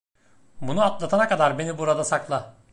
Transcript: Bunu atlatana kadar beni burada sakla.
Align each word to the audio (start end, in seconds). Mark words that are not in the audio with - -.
Bunu 0.61 0.83
atlatana 0.85 1.27
kadar 1.27 1.57
beni 1.59 1.77
burada 1.77 2.03
sakla. 2.03 2.45